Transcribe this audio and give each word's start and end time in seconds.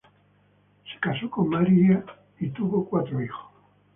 Se 0.91 0.99
casó 0.99 1.29
con 1.29 1.49
Marie 1.49 2.01
y 2.39 2.49
tuvo 2.49 2.85
cuatro 2.89 3.21
hijos. 3.21 3.51